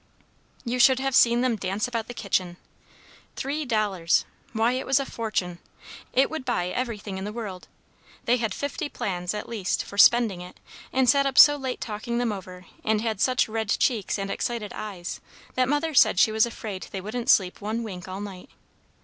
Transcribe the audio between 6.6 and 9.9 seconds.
everything in the world! They had fifty plans, at least,